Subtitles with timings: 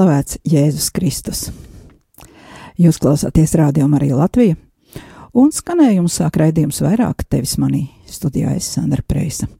[0.00, 1.40] slavēts Jēzus Kristus.
[2.80, 4.56] Jūs klausāties rādījumā arī Latvija,
[5.36, 9.50] un skanējums sāk raidījums vairāk tevis manī studijā es Sandra Preisa.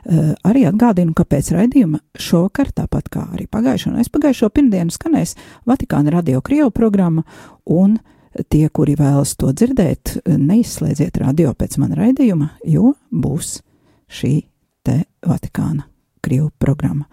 [0.00, 5.36] Uh, arī atgādinu, ka pēc raidījuma šovakar, tāpat kā arī pagājušo un aizpagājušo pirmdienu, skanēs
[5.68, 7.22] Vatikāna radio Krievu programma,
[7.68, 8.00] un
[8.50, 13.60] tie, kuri vēlas to dzirdēt, neizslēdziet radio pēc man raidījuma, jo būs
[14.18, 14.34] šī
[14.88, 15.86] te Vatikāna
[16.24, 17.06] Krievu programma.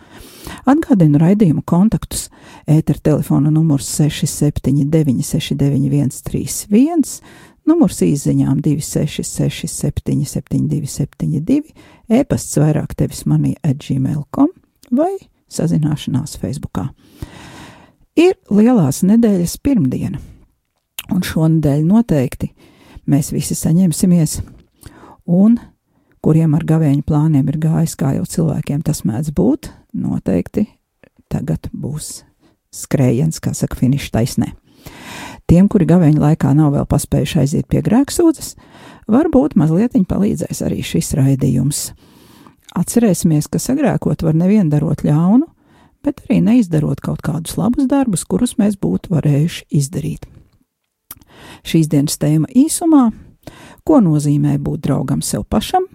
[0.67, 2.27] Atgādinu raidījumu kontaktus.
[2.67, 7.21] Ēter telefona numurs 679 691 31,
[7.67, 11.73] numurs īsiņām 266 77 72,
[12.09, 14.51] e-pasts vairāk tevis manī at gmail.com
[14.91, 15.13] vai
[15.51, 16.89] sazināšanās Facebookā.
[18.17, 20.19] Ir lielās nedēļas pirmdiena,
[21.13, 22.49] un šonadēļ noteikti
[23.07, 24.39] mēs visi saņemsimies,
[25.27, 25.59] un
[26.25, 30.67] kuriem ar gavēņu plāniem ir gājis, kā jau cilvēkiem tas mēdz būt, noteikti
[31.31, 32.23] tagad būs
[32.73, 34.51] skrējiens, kā saka, finiša taisnē.
[35.47, 38.55] Tiem, kuri gavēņa laikā nav vēl paspējuši aiziet pie grēksūdzes,
[39.11, 41.91] varbūt mazliet palīdzēs arī šis raidījums.
[42.77, 45.47] Atcerēsimies, ka sagrēkot var nevien darot ļaunu,
[46.03, 50.27] bet arī neizdarot kaut kādus labus darbus, kurus mēs būtu varējuši izdarīt.
[51.67, 53.11] Šīs dienas tēma īsumā-
[53.87, 55.87] ko nozīmē būt draugam sev pašam,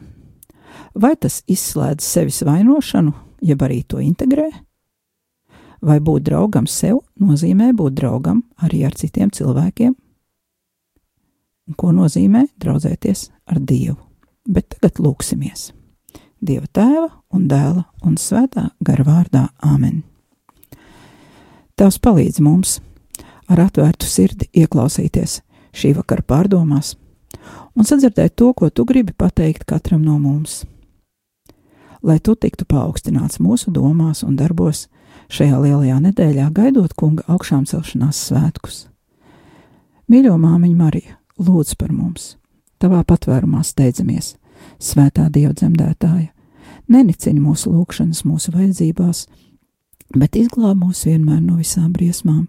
[0.95, 4.49] vai tas izslēdz sevis vainošanu, jeb arī to integrē,
[5.83, 9.95] vai būt draugam sev nozīmē būt draugam arī ar citiem cilvēkiem,
[11.69, 13.99] un ko nozīmē draudzēties ar Dievu.
[14.43, 15.71] Bet tagad lūksimies
[16.43, 20.01] Dieva tēva un dēla un svētā gara vārdā Āmen.
[21.79, 22.81] Tavs palīdz mums
[23.47, 25.39] ar atvērtu sirdi ieklausīties
[25.71, 26.97] šī vakara pārdomās
[27.79, 30.65] un sadzirdēt to, ko tu gribi pateikt katram no mums.
[32.03, 34.89] Lai tu tiktu paaugstināts mūsu domās un darbos
[35.31, 38.87] šajā lielajā nedēļā, gaidot kunga augšām celšanās svētkus.
[40.11, 42.37] Mīļo māmiņa Marija, lūdz par mums,
[42.83, 44.35] tavā patvērumā steidzamies,
[44.83, 46.33] svētā Dieva dzemdētāja,
[46.91, 49.27] nenicini mūsu lūgšanas, mūsu vajadzībās,
[50.17, 52.49] bet izglāb mūs vienmēr no visām briesmām.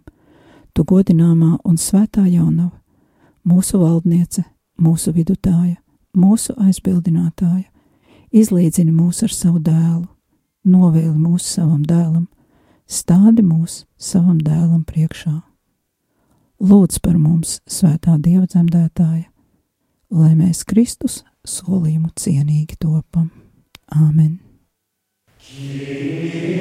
[0.73, 2.73] Tu godināmā un svētā jaunava,
[3.45, 4.43] mūsu valdniece,
[4.81, 5.77] mūsu vidutāja,
[6.17, 7.69] mūsu aizbildinātāja,
[8.33, 10.07] izlīdzini mūs ar savu dēlu,
[10.65, 12.27] novēli mūs savam dēlam,
[12.89, 15.35] stādi mūs savam dēlam priekšā.
[16.63, 19.27] Lūdz par mums, svētā Dieva dzemdētāja,
[20.13, 23.29] lai mēs Kristus solījumu cienīgi topam.
[23.93, 24.39] Āmen!
[25.43, 26.53] Lai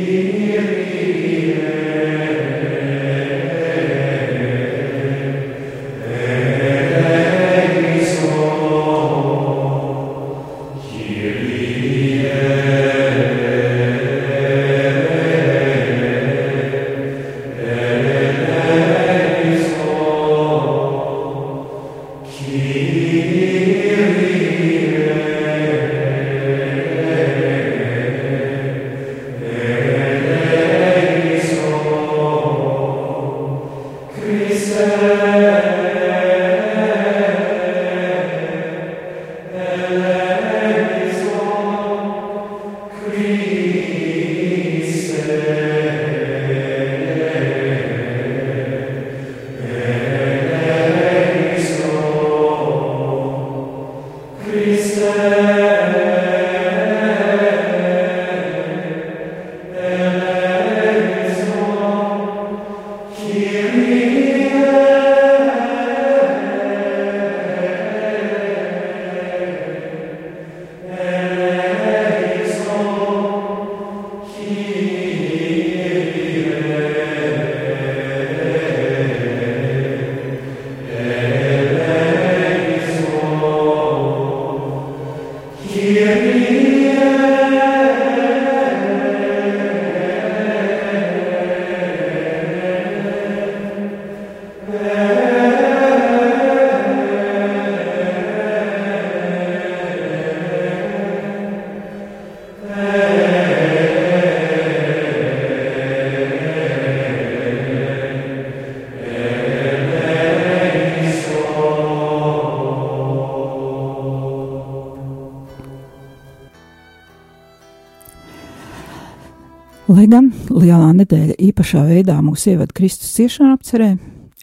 [121.03, 123.97] nedēļa īpašā veidā mūs ievada Kristus ciešanu apcerē,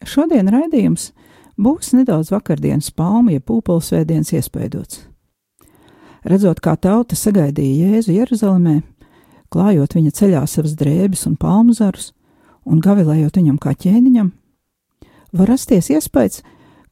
[0.05, 1.09] šodien raidījums
[1.59, 5.05] būs nedaudz vakardienas palmu, ja pūpolsvētdienas iespaidots.
[6.27, 8.81] Redzot, kā tauta sagaidīja Jēzu Jeruzalemē,
[9.51, 12.11] klājot viņa ceļā savas drēbes un palmu zarus
[12.67, 14.31] un gavilējot viņam kā ķēniņam,
[15.33, 16.41] var rasties iespējas,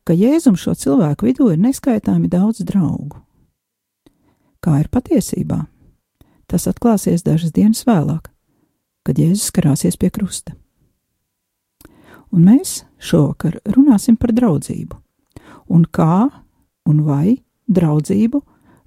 [0.07, 3.19] ka Jēzum šo cilvēku vidū ir neskaitāmi daudz draugu.
[4.63, 5.65] Kā ir patiesībā?
[6.47, 8.31] Tas atklāsies dažas dienas vēlāk,
[9.07, 10.55] kad Jēzus karāsies pie krusta.
[12.35, 14.97] Un mēs šovakar runāsim par draudzību,
[15.71, 16.27] un kā
[16.87, 17.37] un vai
[17.67, 18.41] draudzību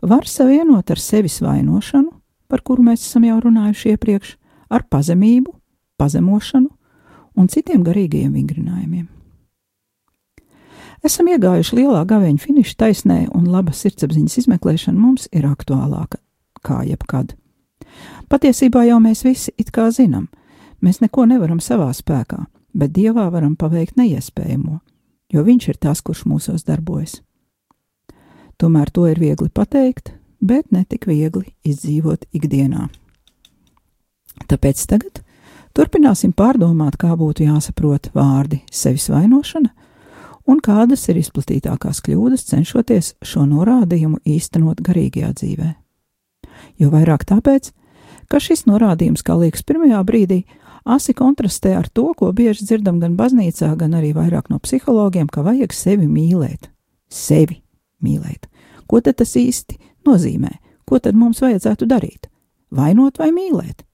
[0.05, 2.13] var savienot ar sevis vainošanu,
[2.49, 4.37] par kuru mēs esam jau runājuši iepriekš,
[4.71, 5.55] ar pazemību,
[6.01, 6.69] pazemošanu
[7.41, 9.09] un citiem garīgajiem vingrinājumiem.
[11.07, 16.21] Esam iegājuši lielā gaveņa finiša taisnē, un laba sirdsapziņas izmeklēšana mums ir aktuālāka
[16.61, 17.40] kā jebkad.
[18.31, 20.29] Patiesībā jau mēs visi it kā zinām,
[20.81, 22.45] mēs neko nevaram savā spēkā,
[22.75, 24.79] bet dievā varam paveikt neiespējamo,
[25.33, 27.21] jo viņš ir tas, kurš mūsos darbojas.
[28.61, 32.89] Tomēr to ir viegli pateikt, bet ne tik viegli izdzīvot ikdienā.
[34.49, 35.23] Tāpēc tagad
[35.77, 39.73] turpināsim pārdomāt, kā būtu jāsaprot vārdi sevis vainošana
[40.51, 45.69] un kādas ir izplatītākās kļūdas cenšoties šo norādījumu īstenot garīgajā dzīvē.
[46.81, 47.71] Jo vairāk tāpēc,
[48.31, 50.45] ka šis norādījums, kā liekas pirmajā brīdī,
[50.85, 55.45] asi kontrastē ar to, ko bieži dzirdam gan baznīcā, gan arī vairāk no psihologiem, ka
[55.47, 56.71] vajag sevi mīlēt.
[57.11, 57.61] Sevi
[58.05, 58.49] mīlēt.
[58.89, 60.57] Ko tad tas īsti nozīmē?
[60.89, 62.31] Ko tad mums vajadzētu darīt?
[62.75, 63.85] Vainot vai mīlēt?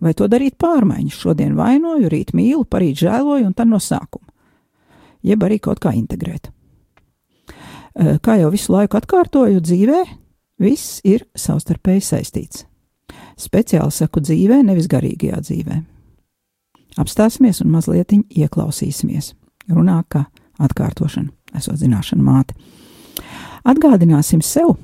[0.00, 1.16] Vai to darīt pārmaiņas?
[1.16, 4.30] Šodien vainoju, rīt mīlu, parīt žēloju un tad no sākuma
[5.22, 6.50] jeb arī kaut kā integrēt.
[8.24, 10.00] Kā jau visu laiku atkārtoju, dzīvē
[10.62, 12.64] viss ir savstarpēji saistīts.
[13.40, 15.78] Speciāli saku dzīvē, nevis garīgajā dzīvē.
[17.00, 19.32] Apstāsimies un mazliet ieklausīsimies.
[19.70, 20.24] Runā kā
[20.60, 22.56] atkārtošana, esot zināšana māte.
[23.64, 24.74] Atgādināsim sev,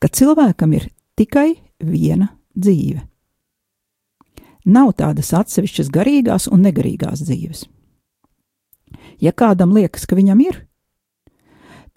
[0.00, 1.54] ka cilvēkam ir tikai
[1.84, 3.04] viena dzīve.
[4.70, 7.64] Nav tādas atsevišķas garīgās un negarīgās dzīves.
[9.20, 10.58] Ja kādam liekas, ka viņam ir,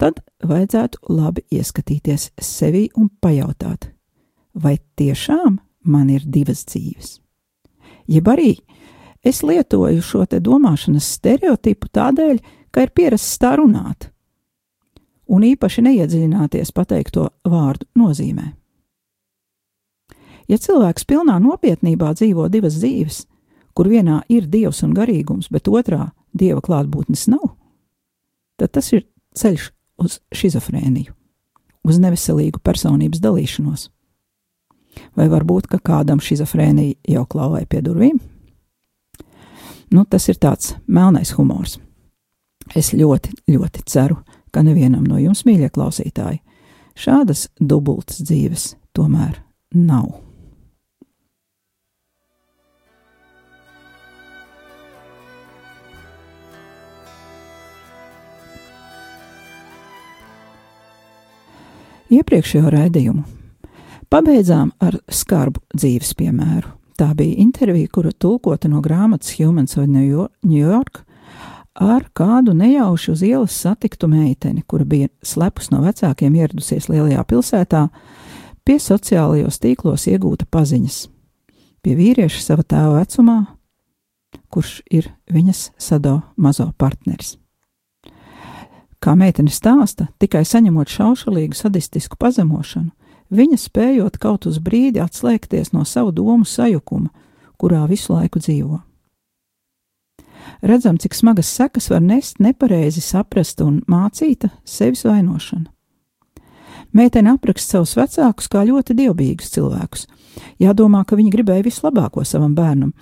[0.00, 3.90] tad vajadzētu labi ieskatīties sevi un pajautāt,
[4.54, 7.18] vai tiešām man ir divas dzīves.
[8.08, 8.54] Jeb arī
[9.24, 12.40] es lietoju šo te domāšanas stereotipu tādēļ,
[12.70, 14.10] ka ir pierasts tā runāt,
[15.30, 18.50] un īpaši neiedziļināties pateikto vārdu nozīmē.
[20.48, 23.22] Ja cilvēks pilnā nopietnībā dzīvo divas dzīves,
[23.74, 27.54] kur vienā ir dievs un garīgums, bet otrā dieva klātbūtnes nav,
[28.60, 29.06] tad tas ir
[29.38, 29.70] ceļš
[30.04, 31.14] uz schizofrēniju,
[31.88, 33.88] uz neveselīgu personības dalīšanos.
[35.16, 38.18] Vai varbūt, ka kādam schizofrēnija jau klauvē pie durvīm?
[39.94, 41.78] Nu, tas ir tāds melnais humors.
[42.74, 44.18] Es ļoti, ļoti ceru,
[44.50, 46.40] ka nevienam no jums, mīļie klausītāji,
[46.98, 49.42] šādas dubultas dzīves tomēr
[49.74, 50.24] nav.
[62.14, 63.43] iepriekšējo raidījumu
[64.10, 66.70] pabeidzām ar skarbu dzīves piemēru.
[66.98, 71.02] Tā bija intervija, kura tulkota no grāmatas Humans of New York
[71.74, 77.88] ar kādu nejauši uz ielas satiktu meiteni, kura bija slepus no vecākiem ieradusies lielajā pilsētā,
[78.64, 81.08] pie sociālajos tīklos iegūta paziņas.
[81.82, 83.38] Pie vīrieša sava tēva vecumā,
[84.54, 87.34] kurš ir viņas sado mazo partneris.
[89.02, 92.94] Kā meitene stāsta, tikai saņemot šaušalīgu sadistisku pazemošanu,
[93.34, 97.10] viņa spējot kaut uz brīdi atslēgties no savu domu sajukuma,
[97.58, 98.80] kurā visu laiku dzīvo.
[100.64, 105.70] Redzam, cik smagas sekas var nest nepareizi saprasta un mācīta sevis vainošana.
[106.94, 110.06] Meitene apraksta savus vecākus kā ļoti dievbijīgus cilvēkus.
[110.62, 112.92] Jādomā, ka viņi gribēja vislabāko savam bērnam,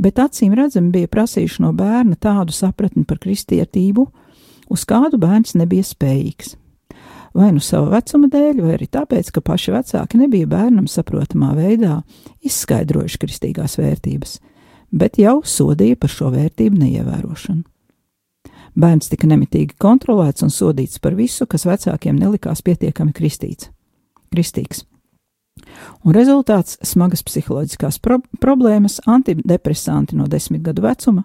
[0.00, 4.06] bet acīm redzami bija prasījuši no bērna tādu sapratni par kristietību,
[4.72, 6.56] uz kādu bērns nebija spējīgs.
[7.32, 12.02] Vai nu sava vecuma dēļ, vai arī tāpēc, ka paši vecāki nebija bērnam saprotamā veidā
[12.44, 14.36] izskaidrojuši kristīgās vērtības,
[14.92, 17.64] bet jau sodīja par šo vērtību neievērošanu.
[18.72, 23.68] Bērns tika nemitīgi kontrolēts un sodīts par visu, kas vecākiem nelikās pietiekami kristīts,
[24.32, 24.84] kristīgs.
[26.04, 31.24] Un rezultāts- smagas psiholoģiskās pro problēmas, antidepresanti no desmit gadu vecuma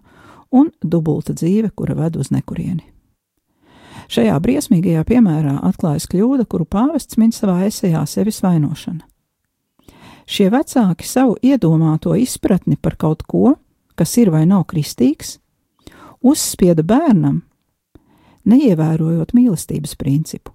[0.52, 2.97] un dubulta dzīve, kura ved uz nekurieni.
[4.08, 9.04] Šajā briesmīgajā piemērā atklājas kļūda, kuru pāvests min savā esejā sevis vainošana.
[10.28, 13.56] Šie vecāki savu iedomāto izpratni par kaut ko,
[14.00, 15.38] kas ir vai nav kristīgs,
[16.24, 17.42] uzspieda bērnam,
[18.48, 20.54] neievērojot mīlestības principu.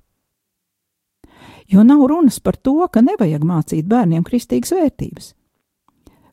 [1.68, 5.32] Jo nav runas par to, ka nevajag mācīt bērniem kristīgas vērtības.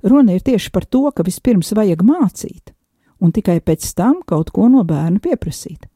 [0.03, 2.73] Runa ir tieši par to, ka vispirms vajag mācīt,
[3.19, 5.87] un tikai pēc tam kaut ko no bērna pieprasīt.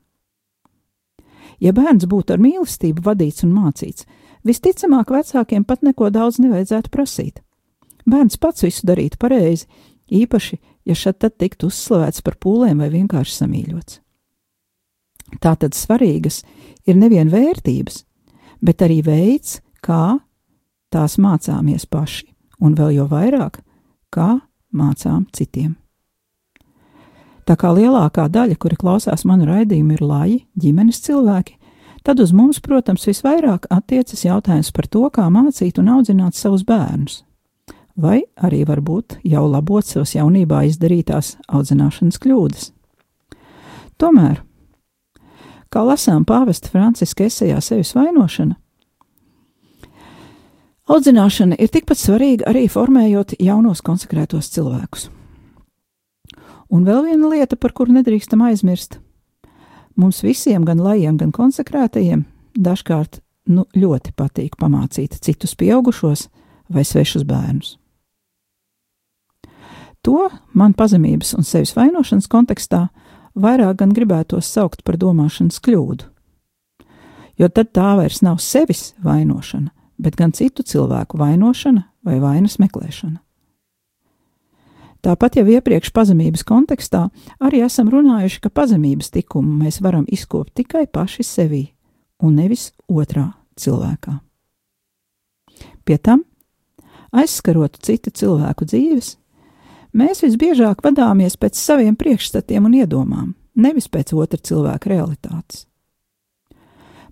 [1.63, 4.07] Ja bērns būtu ar mīlestību vadīts un mācīts,
[4.43, 7.39] visticamāk vecākiem pat neko daudz nevajadzētu prasīt.
[8.03, 9.69] Bērns pats visu darītu pareizi,
[10.11, 13.99] īpaši, ja šad tad tiktu uzslavēts par pūlēm vai vienkārši samīļots.
[15.41, 16.41] Tātad svarīgas
[16.85, 18.03] ir nevien vērtības,
[18.61, 20.19] bet arī veids, kā
[20.93, 22.27] tās mācāmies paši,
[22.59, 23.63] un vēl jau vairāk,
[24.13, 24.35] kā
[24.75, 25.77] mācām citiem.
[27.43, 31.57] Tā kā lielākā daļa, kuri klausās manu raidījumu, ir laji, ģimenes cilvēki,
[32.07, 37.23] tad uz mums, protams, visvairāk attiecas jautājums par to, kā mācīt un audzināt savus bērnus,
[37.99, 42.69] vai arī varbūt jau labot savas jaunībā izdarītās audzināšanas kļūdas.
[43.99, 44.39] Tomēr,
[45.71, 48.55] kā lasām pāvesta Franciska esejā sevis vainošana,
[50.87, 55.09] audzināšana ir tikpat svarīga arī formējot jaunos konsekrētos cilvēkus.
[56.73, 58.97] Un vēl viena lieta, par kuru nedrīkstam aizmirst.
[59.99, 62.23] Mums visiem, gan lajiem, gan konsekrētajiem,
[62.57, 63.19] dažkārt
[63.53, 66.27] nu, ļoti patīk pamācīt citus pieaugušos
[66.73, 67.75] vai svešus bērnus.
[70.03, 72.87] To man pazemības un sevis vainošanas kontekstā
[73.39, 76.09] vairāk gan gribētos saukt par domāšanas kļūdu.
[77.39, 83.22] Jo tad tā vairs nav sevis vainošana, bet gan citu cilvēku vainošana vai vainas meklēšana.
[85.03, 87.09] Tāpat jau iepriekš pazemības kontekstā
[87.43, 91.63] arī esam runājuši, ka pazemības likumu mēs varam izkopt tikai paši sevī
[92.23, 94.15] un nevis otrā cilvēkā.
[95.83, 96.23] Pie tam,
[97.11, 99.17] aizskarot citu cilvēku dzīves,
[99.91, 105.65] mēs visbiežāk vadāmies pēc saviem priekšstatiem un iedomām, nevis pēc otra cilvēka realitātes.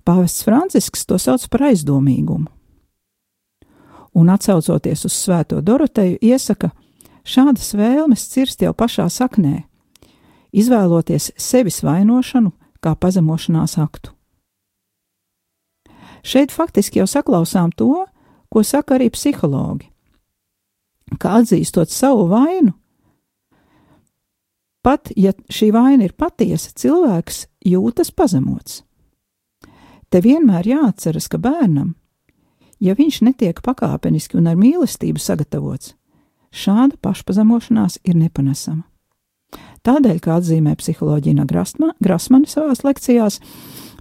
[0.07, 2.47] Pāvests Francisks to sauc par aizdomīgumu,
[4.15, 6.71] un atsaucoties uz Svēto Doroteju, iesaka,
[7.23, 9.63] Šādas vēlmes cirst jau pašā saknē,
[10.51, 12.51] izvēloties sevis vainošanu
[12.81, 14.15] kā pazemošanās aktu.
[16.25, 18.05] Šeit faktiski jau saklausām to,
[18.49, 19.87] ko saka arī psihologi.
[21.21, 22.73] Kā atzīstot savu vainu,
[24.85, 28.81] pat ja šī vaina ir patiesa, cilvēks jūtas pazemots.
[30.11, 31.93] Te vienmēr jāatceras, ka bērnam,
[32.79, 35.95] ja viņš netiek pakāpeniski un ar mīlestību sagatavots,
[36.51, 38.83] Šāda pašpazemošanās ir nepanesama.
[39.81, 43.39] Tādēļ, kā atzīmē psiholoģija Grasma, Grasmane savās lekcijās,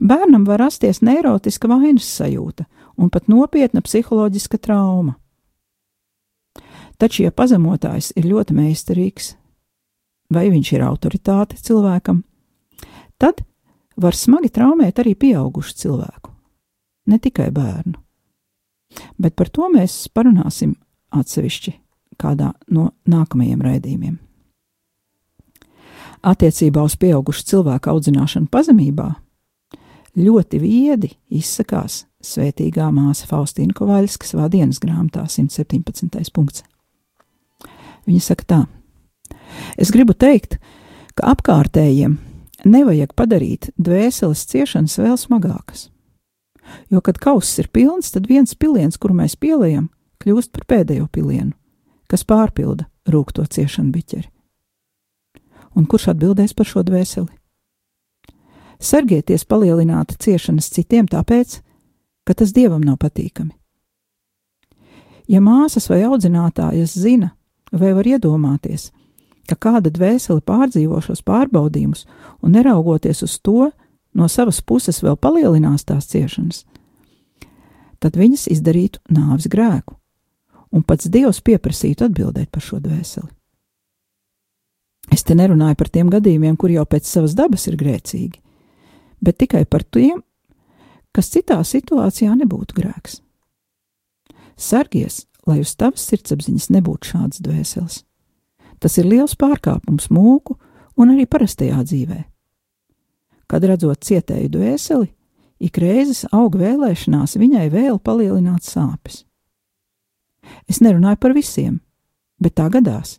[0.02, 2.66] bērnam var rasties neirotiska vainas sajūta
[3.00, 5.14] un pat nopietna psiholoģiska trauma.
[7.00, 9.34] Taču, ja pazemotājs ir ļoti meistarīgs,
[10.34, 12.20] vai viņš ir autoritāte cilvēkam,
[13.16, 13.40] tad
[13.96, 16.34] var smagi traumēt arī pieaugušu cilvēku,
[17.08, 17.96] ne tikai bērnu.
[19.16, 20.74] Bet par to mēs parunāsim
[21.14, 21.72] atsevišķi
[22.20, 24.18] kādā no nākamajiem raidījumiem.
[26.20, 29.08] Attiecībā uz pieaugušu cilvēku audzināšanu pazemībā
[30.20, 36.32] ļoti viedi izsakās svētīgā māsa Faustīna Kovaļska savā dienas grāmatā 117.
[36.34, 36.64] punkts.
[38.08, 38.60] Viņa saka tā:
[39.80, 40.58] Es gribu teikt,
[41.16, 42.18] ka apkārtējiem
[42.68, 45.88] nevajag padarīt dvēseles ciešanas vēl smagākas.
[46.92, 49.88] Jo, kad kauss ir pilns, tad viens piliens, kuru mēs pieliekam,
[50.20, 51.54] kļūst par pēdējo pilienu
[52.10, 54.28] kas pārpilda rūkto ciešanu biķeri.
[55.78, 57.30] Un kurš atbildēs par šo dvēseli?
[58.80, 61.60] Sargieties palielināt ciešanas citiem tāpēc,
[62.26, 63.52] ka tas dievam nav patīkami.
[65.30, 67.34] Ja māsas vai audzinātājas zina
[67.70, 68.88] vai var iedomāties,
[69.46, 72.06] ka kāda dvēsele pārdzīvo šos pārbaudījumus
[72.42, 73.70] un neraugoties uz to,
[74.14, 76.64] no savas puses vēl palielinās tās ciešanas,
[78.02, 79.99] tad viņas izdarītu nāves grēku
[80.70, 83.30] un pats Dievs pieprasītu atbildēt par šo dvēseli.
[85.10, 88.38] Es te nerunāju par tiem gadījumiem, kur jau pēc savas dabas ir grēcīgi,
[89.20, 90.20] bet tikai par tiem,
[91.10, 93.18] kas citā situācijā nebūtu grēks.
[94.60, 98.02] Sargies, lai uz tavas sirdsapziņas nebūtu šāds dvēseles.
[98.80, 100.56] Tas ir liels pārkāpums mūku
[101.00, 102.20] un arī parastajā dzīvē.
[103.50, 105.10] Kad redzot cietēju dvēseli,
[105.66, 109.24] ik reizes aug vēlēšanās viņai vēl palielināt sāpes.
[110.70, 111.80] Es nerunāju par visiem,
[112.40, 113.18] bet tā gadās.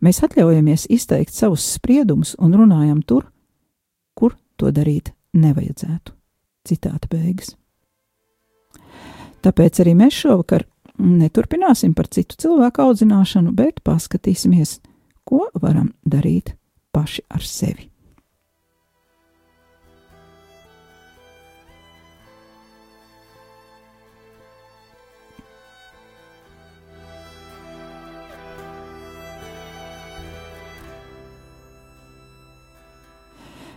[0.00, 3.26] Mēs atļaujamies izteikt savus spriedumus un runājam tur,
[4.16, 6.14] kur to darīt nevajadzētu.
[6.68, 7.54] Citāta beigas.
[9.44, 10.66] Tāpēc arī mēs šovakar
[11.00, 14.78] neturpināsim par citu cilvēku audzināšanu, bet paskatīsimies,
[15.24, 16.54] ko varam darīt
[16.92, 17.89] paši ar sevi.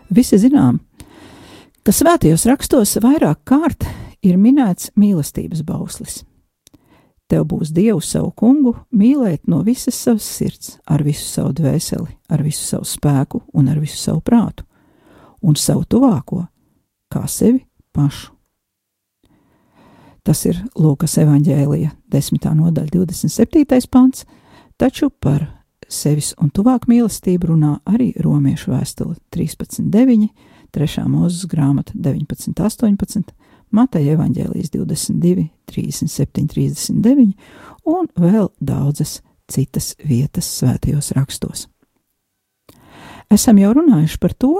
[0.09, 0.79] Visi zinām,
[1.83, 3.85] ka svētajos rakstos vairāk kārt
[4.23, 6.23] ir minēts mīlestības bauslis.
[7.31, 12.43] Tev būs Dievu savu kungu mīlēt no visas savas sirds, ar visu savu dvēseli, ar
[12.43, 14.67] visu savu spēku un ar visu savu prātu,
[15.41, 16.43] un savu tuvāko,
[17.09, 17.63] kā sevi
[17.95, 18.33] pašu.
[20.23, 22.45] Tas ir Lūkas evanģēlija 10.
[22.55, 23.89] nodaļa 27.
[23.91, 24.23] pants,
[24.79, 25.49] taču par
[25.91, 30.29] sevis un tuvāk mīlestību runā arī romiešu vēstule 13.9,
[30.73, 31.05] 3.
[31.09, 33.33] mūzes grāmata 19.18,
[33.73, 37.33] Mateja evaņģēlijas 22, 37, 39
[37.89, 41.67] un vēl daudzas citas vietas svētajos rakstos.
[43.33, 44.55] Esam jau runājuši par to,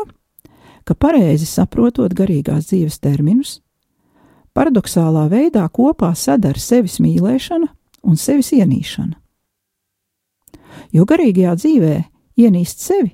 [0.83, 3.59] ka pareizi saprotot garīgās dzīves terminus,
[4.57, 7.69] paradoxālā veidā kopā sadara sevis mīlēšana
[8.03, 9.22] un sevis ienīšana
[10.93, 11.97] jo garīgajā dzīvē
[12.39, 13.13] ienīst sevi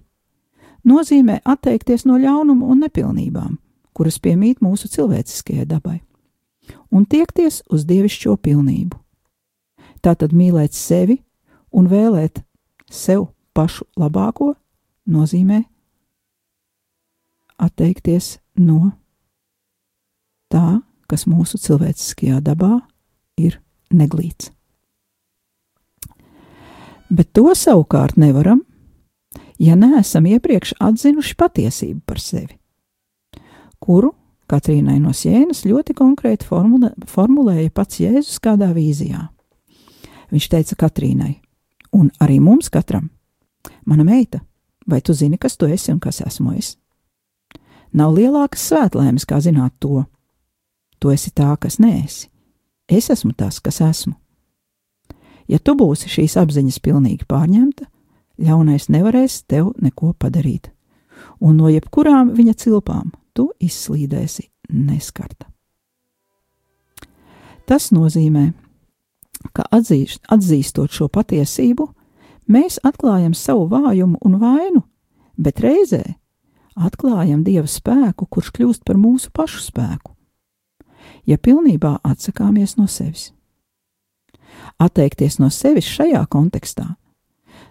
[0.87, 3.57] nozīmē atteikties no ļaunuma un nepilnībām,
[3.93, 5.99] kuras piemīt mūsu cilvēciskajai dabai,
[6.91, 8.97] un tiekties uz dievišķo pilnību.
[9.99, 11.19] Tātad mīlēt sevi
[11.75, 12.41] un vēlēt
[12.89, 14.53] sev pašu labāko
[15.09, 15.63] nozīmē
[17.59, 18.93] atteikties no
[20.49, 22.79] tā, kas mūsu cilvēciskajā dabā
[23.37, 23.59] ir
[23.91, 24.53] neglīts.
[27.09, 28.61] Bet to savukārt nevaram,
[29.59, 32.55] ja neesam iepriekš atzinuši patiesību par sevi,
[33.81, 34.13] kuru
[34.49, 39.27] Katrīnai no Sienas ļoti konkrēti formulē, formulēja pats Jēzus kādā vīzijā.
[40.33, 41.35] Viņš teica Katrīnai,
[41.93, 43.11] un arī mums katram,
[43.85, 44.41] mana meita,
[44.89, 46.75] vai tu zini, kas tu esi un kas esmu es?
[47.93, 50.03] Nav lielākas svētlēmes, kā zināt to.
[51.01, 52.29] Tu esi tā, kas neesi.
[52.89, 54.13] Es esmu tas, kas esmu.
[55.49, 57.87] Ja tu būsi šīs apziņas pilnīgi pārņemta,
[58.39, 60.69] ļaunais nevarēs tev neko padarīt,
[61.41, 65.49] un no jebkurām viņa cilpām tu izslīdēsi neskarta.
[67.69, 68.51] Tas nozīmē,
[69.53, 71.89] ka atzīst, atzīstot šo patiesību,
[72.49, 74.83] mēs atklājam savu vājumu un vainu,
[75.37, 76.03] bet reizē
[76.79, 80.13] atklājam Dieva spēku, kurš kļūst par mūsu pašu spēku,
[81.25, 83.31] ja pilnībā atsakāmies no sevis.
[84.77, 86.93] Atteikties no sevis šajā kontekstā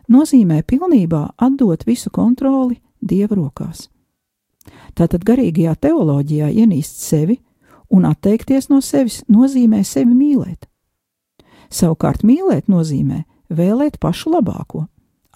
[0.08, 3.86] nozīmē pilnībā atdot visu kontroli Dieva rokās.
[4.98, 7.38] Tātad garīgajā teoloģijā ienīst sevi
[7.94, 10.66] un atteikties no sevis nozīmē sevi mīlēt.
[11.70, 14.86] Savukārt mīlēt nozīmē vēlēt pašu labāko,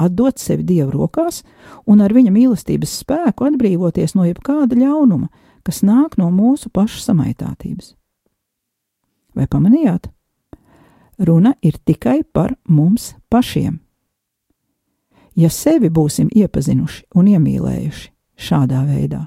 [0.01, 1.43] atdot sevi Dieva rokās
[1.87, 5.29] un ar viņa mīlestības spēku atbrīvoties no jebkāda ļaunuma,
[5.63, 7.95] kas nāk no mūsu pašu samaitātības.
[9.37, 10.11] Vai pamanījāt?
[11.23, 13.79] Runa ir tikai par mums pašiem.
[15.37, 18.11] Ja sevi būsim iepazinuši un iemīlējuši
[18.43, 19.23] šādā veidā,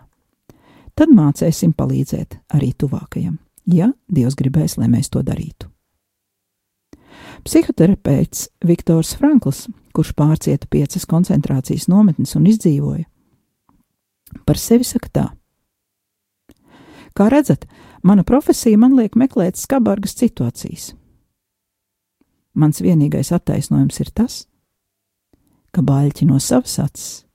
[0.93, 5.71] tad mācēsim palīdzēt arī tuvākajam, ja Dievs gribēs, lai mēs to darītu.
[7.45, 13.05] Psihoterapeits Viktors Frankls, kurš pārcieta piecas koncentrācijas nometnes un izdzīvoja,
[14.45, 15.25] par sevi saka tā:
[17.15, 17.65] Kā redzat,
[18.03, 20.93] mana profesija man liek meklēt skabargas situācijas
[22.55, 24.45] Mans vienīgais attaisnojums ir tas,
[25.75, 27.25] ka baļķi no savas acis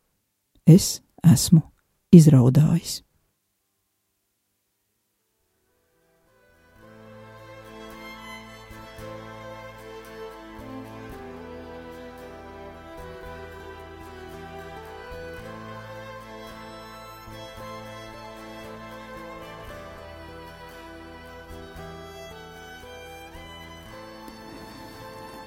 [0.64, 1.60] es esmu
[2.14, 3.00] izraudājis.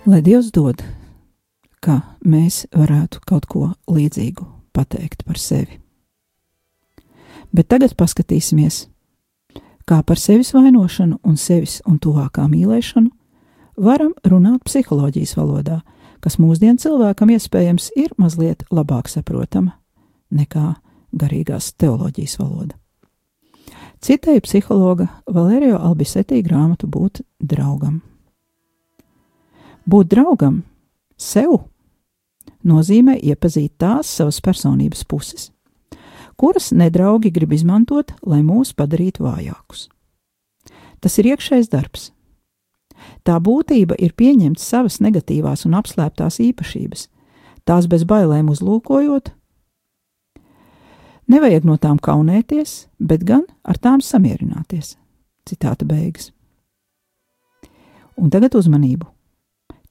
[0.03, 0.81] Lai Dievs dod,
[1.79, 4.43] ka mēs varētu kaut ko līdzīgu
[4.75, 5.77] pateikt par sevi.
[7.55, 8.81] Bet tagad paskatīsimies,
[9.87, 13.13] kā par sevis vainošanu un sevis un tuvākā mīlēšanu
[13.79, 15.79] varam runāt psiholoģijas valodā,
[16.19, 19.77] kas mūsdienu cilvēkam iespējams ir mazliet labāk saprotama
[20.35, 20.73] nekā
[21.15, 22.75] garīgās teoloģijas valoda.
[24.03, 28.01] Citēju psihologa Valērija Albisetī grāmatu būt draugam.
[29.83, 30.61] Būt draugam
[31.19, 31.65] sev
[32.63, 35.49] nozīmē iepazīt tās savas personības puses,
[36.39, 39.89] kuras nedraugi grib izmantot, lai mūs padarītu vājākus.
[41.03, 42.11] Tas ir iekšējs darbs.
[43.27, 47.07] Tā būtība ir pieņemt savas negatīvās un apslēptās īpašības,
[47.67, 49.33] tās bez bailēm uzlūkojot.
[51.27, 54.95] Nevajag no tām kaunēties, bet gan ar tām samierināties.
[55.47, 56.31] Citāta beigas.
[58.15, 59.12] Un tagad uzmanību.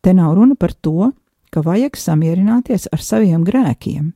[0.02, 1.12] Te nav runa par to,
[1.52, 4.12] ka vajag samierināties ar saviem grēkiem,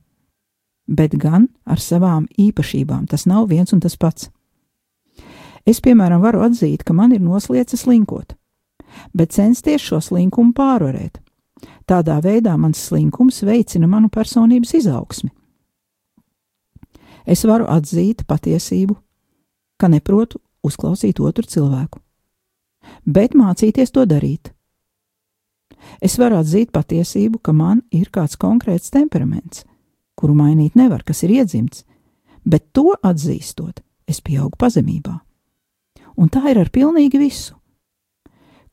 [0.87, 3.05] bet gan ar savām īpašībām.
[3.07, 4.31] Tas nav viens un tas pats.
[5.67, 8.35] Es, piemēram, varu atzīt, ka man ir nosliecis linkot,
[9.13, 11.19] bet censties šo slinkumu pārvarēt.
[11.87, 15.31] Tādā veidā mans slinkums veicina manu personības izaugsmi.
[17.27, 18.95] Es varu atzīt patiesību,
[19.79, 21.99] ka neprotu uzklausīt otru cilvēku,
[23.03, 24.53] bet mācīties to darīt.
[26.01, 29.63] Es varu atzīt patiesību, ka man ir kāds konkrēts temperaments,
[30.17, 31.85] kuru mainīt nevar, kas ir iedzimts,
[32.45, 35.19] bet to atzīstot, es pieaugu pazemībā
[36.17, 37.55] un tā ir ar pilnīgi visu.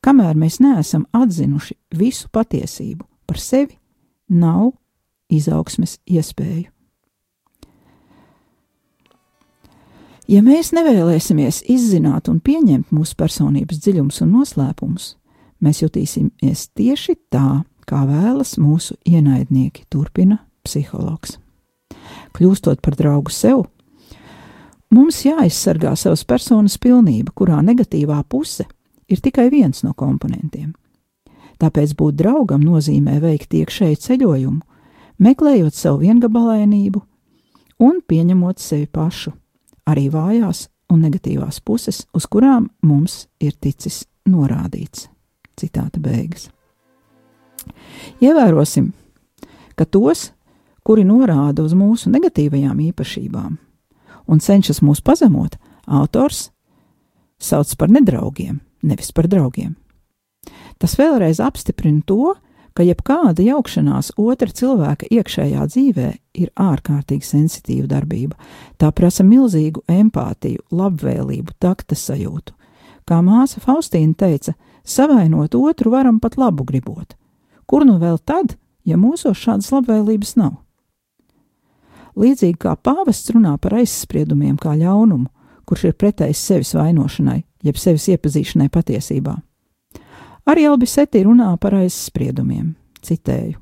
[0.03, 3.77] Kamēr mēs neesam atzinuši visu patiesību par sevi,
[4.29, 4.73] nav
[5.33, 6.69] izaugsmes iespēju.
[10.25, 15.11] Ja mēs nevēlēsimies izzināt un pieņemt mūsu personības dziļumus un noslēpumus,
[15.65, 21.39] mēs jutīsimies tieši tā, kā vēlas mūsu ienaidnieki, turpina psihologs.
[22.35, 23.65] Kļūstot par draugu sev,
[24.95, 28.67] Mums jāaizsargā savas personas pilnība, kurā negatīvā puse
[29.11, 30.73] ir tikai viens no komponentiem.
[31.59, 34.61] Tāpēc būt draugam nozīmē veikt iekšēju ceļojumu,
[35.25, 37.01] meklējot savu viengabalainību
[37.83, 39.33] un pieņemot sevi pašu,
[39.89, 45.09] arī vājās un negatīvās puses, uz kurām mums ir ticis norādīts.
[45.59, 46.49] Citāta beigas.
[48.21, 48.91] Ievērosim,
[49.75, 50.29] ka tos,
[50.85, 53.55] kuri norāda uz mūsu negatīvajām īpašībām,
[54.27, 56.49] un cenšas mūs pazemot, autors
[57.41, 59.75] sauc par nedraugiem, nevis par draugiem.
[60.77, 62.35] Tas vēlreiz apstiprina to,
[62.75, 66.09] ka jebkāda jaukšanās otra cilvēka iekšējā dzīvē
[66.41, 68.35] ir ārkārtīgi sensitīva darbība.
[68.77, 72.51] Tā prasa milzīgu empātiju, labvēlību, takta sajūtu.
[73.07, 77.17] Kā māsa Faustīna teica, savainot otru varam pat labu gribot.
[77.65, 80.61] Kur nu vēl tad, ja mūsos šādas labvēlības nav?
[82.19, 85.27] līdzīgi kā pāvests runā par aizspriedumiem kā ļaunumu,
[85.65, 89.35] kurš ir pretējs sevis vainošanai, jeb sevis iepazīšanai patiesībā.
[90.45, 93.57] Arī Albiseti runā par aizspriedumiem, citēju.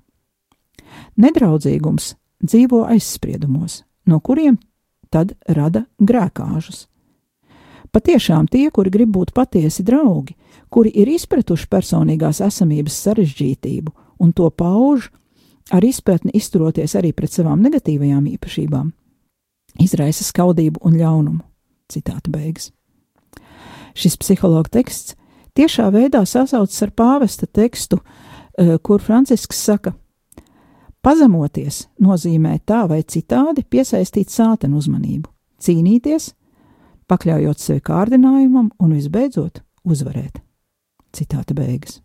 [1.23, 4.57] Nedraudzīgums dzīvo aizspriedumos, no kuriem
[5.13, 6.87] tad rada grēkāžus.
[7.93, 10.33] Patiešām tie, kuri grib būt patiesi draugi,
[10.73, 13.93] kuri ir izpratuši personīgās esamības sarežģītību
[14.25, 15.11] un to pauž,
[15.69, 18.89] ar izpratni izturoties arī pret savām negatīvajām īpašībām,
[19.85, 21.43] izraisa skaudību un ļaunumu.
[21.93, 22.71] Citāta beigas.
[23.93, 25.13] Šis psihologa teksts
[25.53, 27.99] tiešā veidā sasaucas ar pāvesta tekstu,
[28.57, 29.93] eh, kur Francisks saka:
[31.03, 35.29] Pazemoties nozīmē tā vai citādi piesaistīt sātenu uzmanību,
[35.59, 36.33] cīnīties,
[37.13, 40.41] pakļaujot sevi kārdinājumam un visbeidzot uzvarēt.
[41.13, 41.99] Citāta beigas.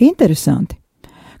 [0.00, 0.76] Interesanti,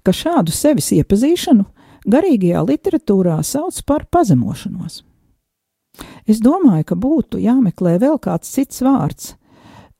[0.04, 1.66] ka šādu sevis iepazīšanu
[2.08, 5.02] garīgajā literatūrā sauc par pazemošanos.
[6.28, 9.34] Es domāju, ka būtu jāmeklē vēl kāds cits vārds,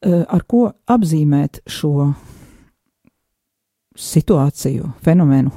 [0.02, 2.14] eh, ar ko apzīmēt šo
[3.96, 5.52] situāciju, fenomenu,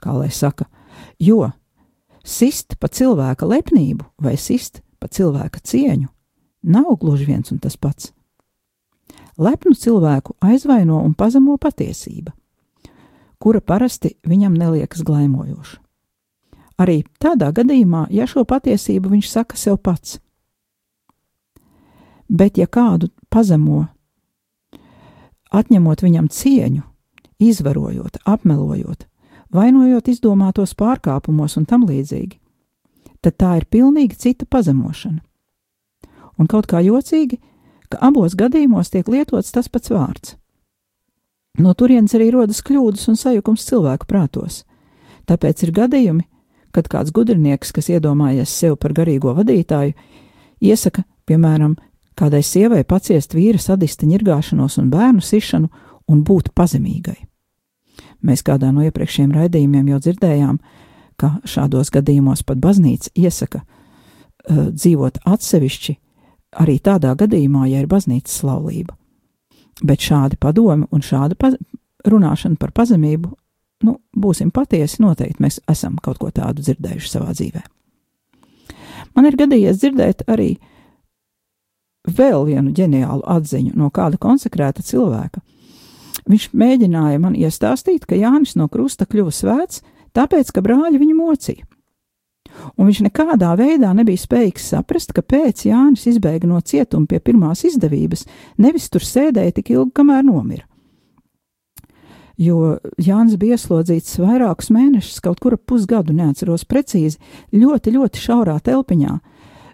[0.00, 0.66] kā lai saka,
[1.18, 1.50] jo
[2.30, 6.08] sist pa cilvēka lepnību vai sist pa cilvēka cieņu
[6.62, 8.12] nav gluži viens un tas pats.
[9.40, 12.34] Lepnu cilvēku aizvaino un pazemo patiesība,
[13.40, 15.78] kura parasti viņam neliekas glaimojoša.
[16.80, 20.18] Arī tādā gadījumā, ja šo patiesību viņš saka sev pats.
[22.28, 23.86] Bet, ja kādu pazemo,
[25.50, 26.84] atņemot viņam cieņu,
[27.42, 29.09] izvarojot, apmelojot,
[29.54, 32.38] vainojot izdomātos pārkāpumos un tam līdzīgi,
[33.20, 35.20] tad tā ir pilnīgi cita pazemošana.
[36.40, 37.40] Un kaut kā jocīgi,
[37.90, 40.36] ka abos gadījumos tiek lietots tas pats vārds.
[41.58, 44.62] No turienes arī rodas kļūdas un sajukums cilvēku prātos.
[45.28, 46.24] Tāpēc ir gadījumi,
[46.72, 49.96] kad kāds gudrinieks, kas iedomājies sev par garīgo vadītāju,
[50.62, 51.74] iesaka, piemēram,
[52.16, 55.68] kādai sievai paciest vīra sadista ņirgāšanos un bērnu sišanu
[56.08, 57.18] un būt pazemīgai.
[58.26, 60.60] Mēs kādā no iepriekšējiem raidījumiem jau dzirdējām,
[61.20, 65.96] ka šādos gadījumos pat baznīca iesaka uh, dzīvot atsevišķi
[66.60, 68.96] arī tādā gadījumā, ja ir baznīcas laulība.
[69.84, 71.56] Bet šādi padomi un šāda paz
[72.08, 73.30] runāšana par pazemību,
[73.86, 77.62] nu, būsim patiesi, noteikti mēs esam kaut ko tādu dzirdējuši savā dzīvē.
[79.16, 80.54] Man ir gadījies dzirdēt arī
[82.08, 85.42] vēl vienu ģeniālu atziņu no kāda konsekrēta cilvēka.
[86.30, 89.82] Viņš mēģināja man iestāstīt, ka Jānis no krusta kļuva svēts,
[90.14, 91.66] tāpēc, ka brāļi viņu mocīja.
[92.76, 98.26] Un viņš nekādā veidā nebija spējīgs saprast, kāpēc Jānis izbēga no cietuma pie pirmās izdevības,
[98.58, 100.66] nevis tur sēdēja tik ilgi, kamēr nomira.
[102.40, 107.20] Jo Jānis bija ieslodzīts vairākus mēnešus, kaut kur ap pusgadu, neatceros precīzi,
[107.52, 109.18] ļoti, ļoti šaurā telpiņā,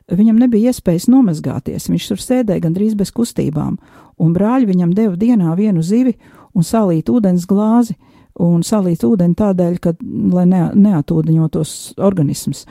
[0.06, 3.74] Viņam nebija iespējas nomazgāties, viņš tur sēdēja gandrīz bez kustībām,
[4.22, 6.14] un brāļi viņam deva dienā vienu zivi
[6.56, 7.96] un salīt ūdens glāzi,
[8.42, 9.94] un salīt ūdeni tādēļ, ka,
[10.32, 11.72] lai ne, neatūdeņotos
[12.04, 12.64] organisms.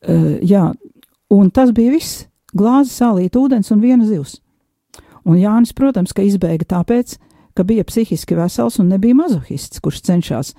[0.00, 0.70] Uh, jā,
[1.32, 2.26] un tas bija viss.
[2.56, 4.40] Glāzi, salīt ūdens un viena zivs.
[5.28, 7.14] Un Jānis, protams, ka izbēga tāpēc,
[7.54, 10.54] ka bija psihiski vesels un nebija mazohists, kurš cenšas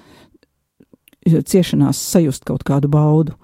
[1.25, 3.35] ciešanās sajust kaut kādu baudu.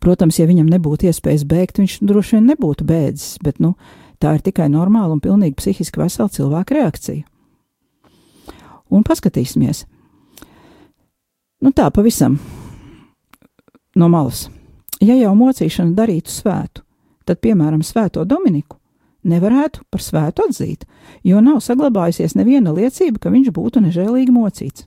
[0.00, 3.74] Protams, ja viņam nebūtu iespējas bēgt, viņš droši vien nebūtu bēdzis, bet nu,
[4.22, 7.24] tā ir tikai normāla un pilnīgi psihiski vesela cilvēka reakcija.
[8.94, 9.84] Un paskatīsimies.
[11.64, 12.38] Nu tā pavisam
[13.98, 14.46] no malas.
[15.02, 16.82] Ja jau mocīšana darītu svētu,
[17.26, 18.78] tad, piemēram, svēto Dominiku
[19.24, 20.84] nevarētu par svētu atzīt,
[21.24, 24.86] jo nav saglabājusies neviena liecība, ka viņš būtu nežēlīgi mocīts.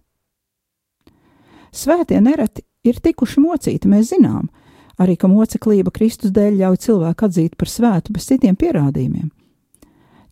[1.73, 4.47] Svētie nereti ir tikuši mocīti, mēs zinām,
[4.97, 9.29] arī ka moceklība Kristus dēļ ļauj cilvēku atzīt par svētu bez citiem pierādījumiem.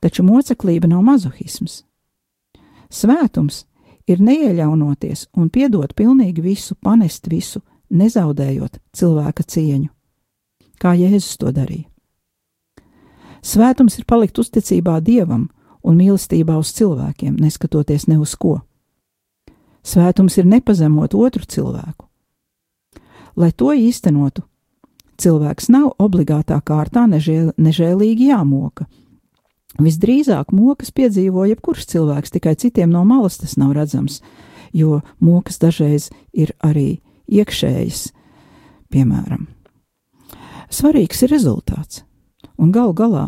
[0.01, 1.83] Taču moceklība nav mazohisms.
[2.89, 3.65] Svētums
[4.08, 9.89] ir neieļaunoties un piedot pilnīgi visu, panest visu, nezaudējot cilvēka cieņu,
[10.82, 11.89] kā Jēzus to darīja.
[13.45, 15.50] Svētums ir palikt uzticībā Dievam
[15.86, 18.58] un mīlestībā uz cilvēkiem, neskatoties ne uz ko.
[19.86, 22.08] Svētums ir nepazemot otru cilvēku.
[23.38, 24.41] Lai to īstenotu,
[25.21, 28.88] cilvēks nav obligātā kārtā nežēl, nežēlīgi jāmoka.
[29.81, 34.21] Visdrīzāk mokas piedzīvo jebkurš cilvēks, tikai citiem no malas tas nav redzams,
[34.71, 38.07] jo mokas dažreiz ir arī iekšējas,
[38.93, 39.47] piemēram.
[40.71, 42.03] Svarīgs ir rezultāts,
[42.57, 43.27] un gal galā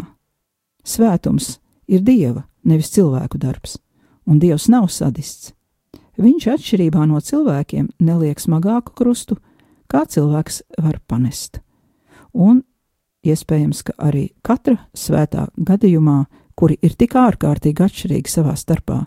[0.87, 1.57] svētums
[1.87, 3.77] ir dieva, nevis cilvēku darbs,
[4.25, 5.53] un dievs nav sadists.
[6.17, 9.37] Viņš atšķirībā no cilvēkiem neliek smagāku krustu,
[9.91, 11.61] kā cilvēks var panest
[12.37, 12.63] un
[13.33, 16.25] iespējams, ka arī katra svētā gadījumā,
[16.57, 19.05] kuri ir tik ārkārtīgi atšķirīgi savā starpā,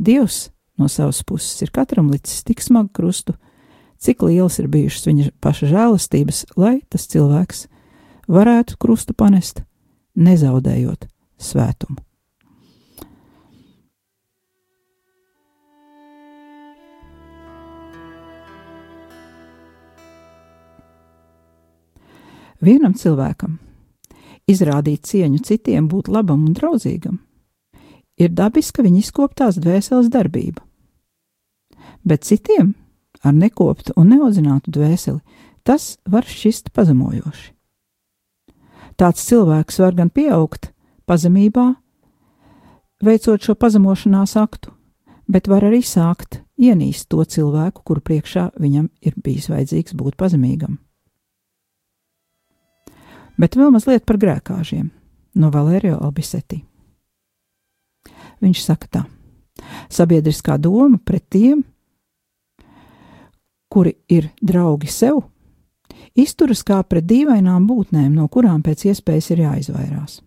[0.00, 0.48] Dievs
[0.80, 3.34] no savas puses ir katram licis tik smagu krustu,
[4.00, 7.66] cik lielas ir bijušas viņa paša žēlastības, lai tas cilvēks
[8.30, 9.60] varētu krustu panest,
[10.16, 11.04] nezaudējot
[11.36, 12.00] svētumu.
[22.60, 23.58] Vienam cilvēkam
[24.50, 27.20] izrādīt cieņu citiem, būt labam un draudzīgam,
[28.20, 30.62] ir dabiska viņa izkoptās dvēseles darbība.
[32.04, 32.74] Bet citiem
[33.22, 35.20] ar nekoptu un neaudzinātu dvēseli
[35.64, 37.52] tas var šķist pazemojoši.
[39.00, 40.70] Tāds cilvēks var gan pieaugt
[41.08, 41.70] pazemībā,
[43.04, 44.72] veicot šo pazemošanās aktu,
[45.28, 50.76] bet var arī sākt ienīst to cilvēku, kuru priekšā viņam ir bijis vajadzīgs būt pazemīgam.
[53.40, 54.90] Bet vēl mazliet par grēkāžiem
[55.40, 56.60] no Valērija Albiseti.
[58.44, 59.02] Viņš saka tā:
[59.92, 61.62] sabiedriskā doma pret tiem,
[63.70, 65.22] kuri ir draugi sev,
[66.18, 70.20] izturas kā pret dīvainām būtnēm, no kurām pēc iespējas ir jāizvairās.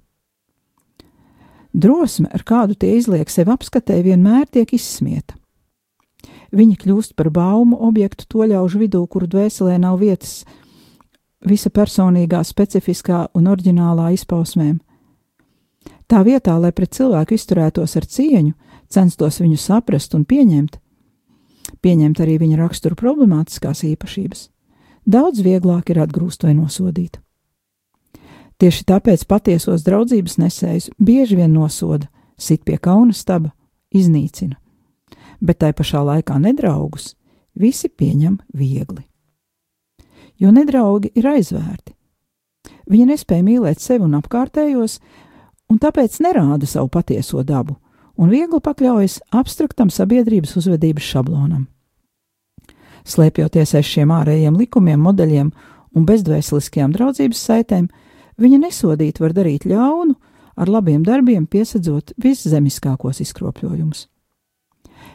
[1.73, 5.35] Drosme, ar kādu tie izliek sev apskatē, vienmēr tiek izsmieta.
[6.53, 10.43] Viņi kļūst par baumu objektu to ļaužu vidū, kuru dvēselē nav vietas
[11.47, 14.79] visa personīgā, specifiskā un oriģinālā izpausmēm.
[16.07, 18.53] Tā vietā, lai pret cilvēku izturētos ar cieņu,
[18.91, 20.77] censtos viņu saprast un pieņemt,
[21.81, 24.47] pieņemt arī viņa rakstura problemātiskās īpašības,
[25.05, 27.19] daudz vieglāk ir atgrūst vai nosodīt.
[28.61, 33.51] Tieši tāpēc patiesos draudzības nesējus bieži vien nosoda, sit pie kauna staba,
[33.93, 34.59] iznīcina,
[35.41, 37.13] bet tai pašā laikā nedraugus
[37.59, 39.03] visi pieņem viegli
[40.43, 41.93] jo nedraugi ir aizvērti.
[42.91, 44.99] Viņi nespēja mīlēt sevi un apkārtējos,
[45.71, 47.77] un tāpēc nerāda savu patieso dabu,
[48.19, 51.67] un viegli pakļaujas abstraktam sabiedrības uzvedības šablonam.
[53.07, 55.49] Slēpjoties aiz šiem ārējiem likumiem, modeļiem
[55.95, 57.87] un bezdvēseliskajām draudzības saitēm,
[58.39, 60.15] viņa nesodīt var darīt ļaunu,
[60.55, 64.07] ar labiem darbiem piesadzot viszemiskākos izkropļojumus.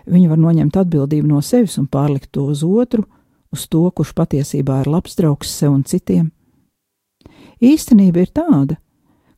[0.08, 3.04] Viņa var noņemt atbildību no sevis un pārlikt to uz otru,
[3.52, 6.30] uz to, kurš patiesībā ir labs draugs sev un citiem.
[7.58, 8.76] Īstenība ir tāda,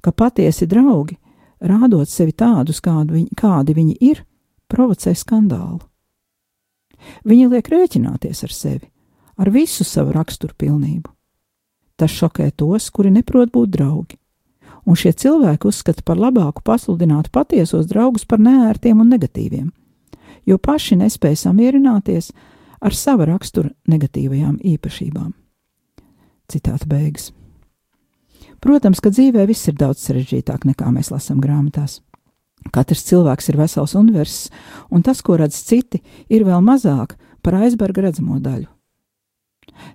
[0.04, 1.16] ka patiesi draugi,
[1.60, 4.24] rādot sevi tādus, kādu viņi, kādi viņi ir,
[4.70, 5.80] provocē skandālu.
[7.24, 8.90] Viņi liek rēķināties ar sevi,
[9.40, 11.08] ar visu savu raksturu pilnību.
[11.96, 14.16] Tas šokē tos, kuri neprot būt draugi,
[14.84, 19.68] un šie cilvēki uzskata par labāku pasludināt patiesos draugus par neērtiem un negatīviem,
[20.48, 22.48] jo paši nespēja samierināties ar
[22.96, 25.32] sava rakstura negatīvajām īpašībām.
[26.50, 27.30] Citāta beigas.
[28.60, 32.00] Protams, ka dzīvē viss ir daudz sarežģītāk nekā mēs lasām grāmatās.
[32.74, 34.50] Katrs cilvēks ir vesels universs,
[34.92, 38.68] un tas, ko redz citi, ir vēl mazāk par aizberga redzamo daļu.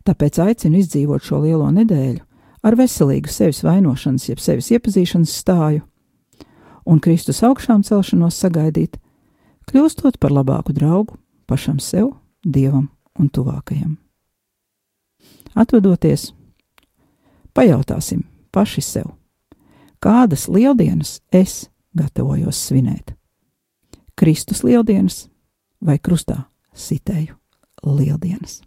[0.06, 2.24] Tāpēc aicinu izdzīvot šo lielo nedēļu
[2.66, 5.84] ar veselīgu sevis vainošanas, jeb sevis iepazīšanas stāju,
[6.90, 8.98] un Kristus augšām celšanos sagaidīt,
[9.70, 13.98] kļūstot par labāku draugu pašam sev, dievam un tuvākajam.
[15.56, 16.34] Atvadoties,
[17.56, 19.14] pajautāsim paši sev,
[20.04, 23.16] kādas lieldienas es gatavojos svinēt.
[24.16, 25.26] Kristus lieldienas
[25.82, 27.36] vai krustā sitēju
[27.84, 28.62] lieldienas.